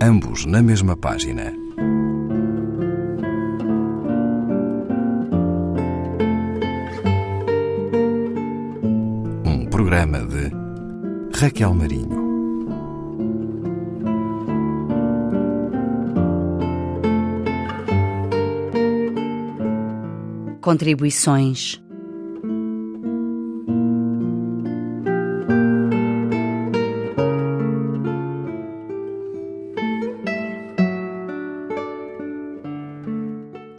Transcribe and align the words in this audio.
ambos 0.00 0.44
na 0.44 0.62
mesma 0.62 0.96
página. 0.96 1.52
Um 9.44 9.66
programa 9.70 10.18
de 10.20 10.50
Raquel 11.38 11.74
Marinho. 11.74 12.26
Contribuições 20.60 21.80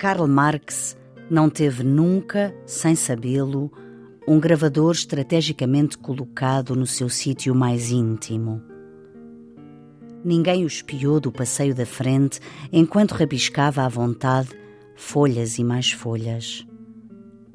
Karl 0.07 0.25
Marx 0.25 0.95
não 1.29 1.49
teve 1.49 1.83
nunca, 1.83 2.55
sem 2.65 2.95
sabê-lo, 2.95 3.69
um 4.25 4.39
gravador 4.39 4.93
estrategicamente 4.93 5.97
colocado 5.97 6.77
no 6.77 6.87
seu 6.87 7.09
sítio 7.09 7.53
mais 7.53 7.91
íntimo. 7.91 8.63
Ninguém 10.23 10.63
o 10.63 10.67
espiou 10.67 11.19
do 11.19 11.29
passeio 11.29 11.75
da 11.75 11.85
frente 11.85 12.39
enquanto 12.71 13.15
rabiscava 13.15 13.83
à 13.83 13.89
vontade 13.89 14.47
folhas 14.95 15.57
e 15.57 15.63
mais 15.65 15.91
folhas. 15.91 16.65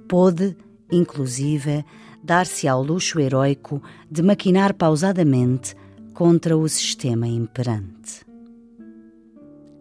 Pôde, 0.07 0.55
inclusive, 0.91 1.83
dar-se 2.23 2.69
ao 2.69 2.83
luxo 2.83 3.19
heroico 3.19 3.83
de 4.11 4.23
maquinar 4.23 4.75
pausadamente 4.75 5.75
contra 6.13 6.55
o 6.55 6.69
sistema 6.69 7.27
imperante. 7.27 8.31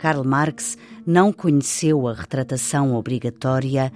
Karl 0.02 0.24
Marx 0.24 0.80
não 1.06 1.32
conheceu 1.32 2.08
a 2.08 2.14
retratação 2.14 2.96
obrigatória, 2.96 3.94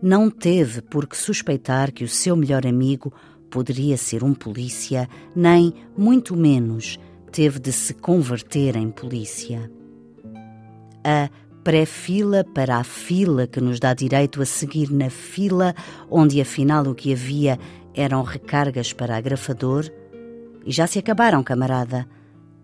não 0.00 0.30
teve 0.30 0.80
por 0.80 1.04
que 1.04 1.16
suspeitar 1.16 1.90
que 1.90 2.04
o 2.04 2.08
seu 2.08 2.36
melhor 2.36 2.64
amigo 2.64 3.12
poderia 3.50 3.96
ser 3.96 4.22
um 4.22 4.34
polícia, 4.34 5.08
nem, 5.34 5.74
muito 5.96 6.36
menos, 6.36 6.96
teve 7.32 7.58
de 7.58 7.72
se 7.72 7.92
converter 7.92 8.76
em 8.76 8.88
polícia. 8.88 9.68
A 11.02 11.28
pré-fila 11.64 12.44
para 12.44 12.76
a 12.76 12.84
fila 12.84 13.48
que 13.48 13.60
nos 13.60 13.80
dá 13.80 13.92
direito 13.94 14.40
a 14.40 14.46
seguir 14.46 14.92
na 14.92 15.10
fila, 15.10 15.74
onde 16.08 16.40
afinal 16.40 16.86
o 16.86 16.94
que 16.94 17.12
havia 17.12 17.58
eram 17.92 18.22
recargas 18.22 18.92
para 18.92 19.16
agrafador, 19.16 19.90
e 20.64 20.70
já 20.70 20.86
se 20.86 21.00
acabaram, 21.00 21.42
camarada, 21.42 22.06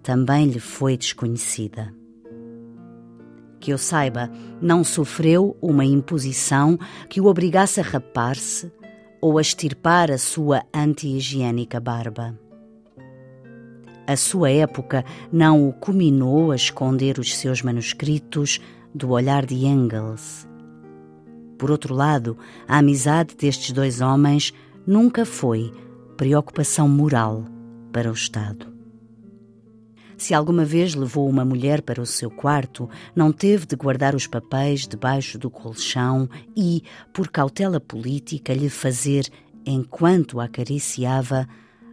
também 0.01 0.47
lhe 0.47 0.61
foi 0.61 0.97
desconhecida 0.97 1.93
que 3.65 3.71
eu 3.71 3.79
saiba, 3.79 4.31
não 4.61 4.85
sofreu 4.85 5.57
uma 5.61 5.87
imposição 5.87 6.79
que 7.09 7.19
o 7.19 7.25
obrigasse 7.25 7.81
a 7.81 7.83
rapar-se 7.83 8.71
ou 9.23 9.39
a 9.39 9.41
extirpar 9.41 10.11
a 10.11 10.19
sua 10.19 10.65
anti-higiênica 10.73 11.81
barba. 11.81 12.39
A 14.07 14.17
sua 14.17 14.51
época 14.51 15.03
não 15.33 15.67
o 15.67 15.73
culminou 15.73 16.53
a 16.53 16.57
esconder 16.57 17.19
os 17.19 17.35
seus 17.35 17.63
manuscritos 17.63 18.61
do 18.95 19.13
olhar 19.13 19.47
de 19.47 19.65
Engels. 19.65 20.47
Por 21.57 21.71
outro 21.71 21.95
lado, 21.95 22.37
a 22.69 22.77
amizade 22.77 23.35
destes 23.35 23.73
dois 23.73 24.03
homens 24.03 24.53
nunca 24.87 25.25
foi 25.25 25.73
preocupação 26.19 26.87
moral 26.87 27.47
para 27.91 28.11
o 28.11 28.13
Estado. 28.13 28.74
Se 30.17 30.33
alguma 30.33 30.65
vez 30.65 30.95
levou 30.95 31.29
uma 31.29 31.45
mulher 31.45 31.83
para 31.83 32.01
o 32.01 32.07
seu 32.07 32.31
quarto, 32.31 32.89
não 33.15 33.33
teve 33.33 33.67
de 33.67 33.77
guardar 33.77 34.15
os 34.15 34.27
papéis 34.27 34.87
debaixo 34.87 35.39
do 35.39 35.51
colchão 35.51 36.29
e, 36.57 36.83
por 37.13 37.29
cautela 37.29 37.81
política, 37.81 38.55
lhe 38.55 38.69
fazer, 38.69 39.29
enquanto 39.67 40.41
a 40.41 40.45
acariciava, 40.45 41.49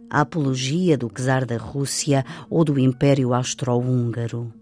a 0.08 0.20
apologia 0.20 0.96
do 0.96 1.08
czar 1.08 1.46
da 1.46 1.56
Rússia 1.56 2.24
ou 2.50 2.64
do 2.64 2.78
Império 2.78 3.32
Austro-Húngaro. 3.32 4.52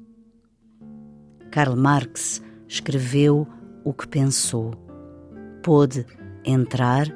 Karl 1.50 1.74
Marx 1.74 2.40
escreveu 2.68 3.46
o 3.84 3.92
que 3.92 4.06
pensou. 4.06 4.74
Pôde 5.62 6.06
entrar 6.44 7.08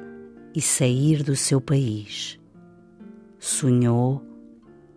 e 0.53 0.61
sair 0.61 1.23
do 1.23 1.35
seu 1.35 1.61
país. 1.61 2.37
Sonhou, 3.39 4.21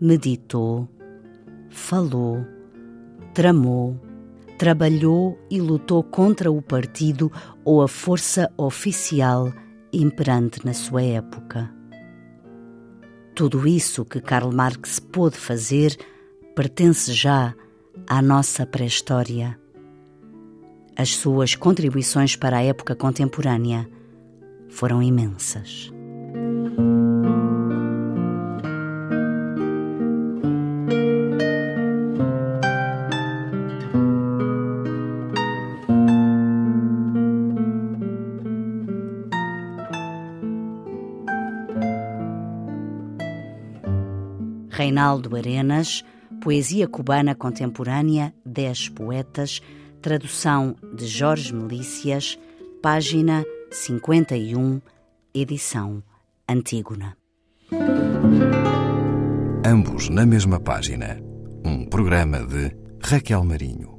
meditou, 0.00 0.88
falou, 1.88 2.44
tramou, 3.32 3.99
trabalhou 4.59 5.38
e 5.50 5.59
lutou 5.59 6.03
contra 6.03 6.53
o 6.53 6.60
partido 6.60 7.32
ou 7.65 7.81
a 7.81 7.88
força 7.88 8.53
oficial 8.59 9.50
imperante 9.91 10.66
na 10.66 10.75
sua 10.75 11.03
época. 11.03 11.72
Tudo 13.34 13.66
isso 13.66 14.04
que 14.04 14.21
Karl 14.21 14.53
Marx 14.53 14.99
pôde 15.00 15.38
fazer 15.38 15.97
pertence 16.54 17.10
já 17.15 17.54
à 18.06 18.20
nossa 18.20 18.66
pré-história. 18.66 19.59
As 20.94 21.16
suas 21.16 21.55
contribuições 21.55 22.37
para 22.37 22.59
a 22.59 22.62
época 22.62 22.94
contemporânea 22.94 23.88
foram 24.69 25.03
imensas. 25.03 25.91
Reinaldo 44.78 45.34
Arenas, 45.34 46.05
Poesia 46.41 46.87
Cubana 46.87 47.34
Contemporânea, 47.34 48.33
10 48.47 48.91
Poetas, 48.91 49.61
tradução 50.00 50.77
de 50.94 51.05
Jorge 51.05 51.53
Melícias, 51.53 52.39
página 52.81 53.44
51, 53.72 54.81
edição 55.34 56.00
Antígona. 56.49 57.17
Ambos 59.67 60.09
na 60.09 60.25
mesma 60.25 60.61
página. 60.61 61.21
Um 61.65 61.84
programa 61.84 62.47
de 62.47 62.71
Raquel 63.03 63.43
Marinho. 63.43 63.97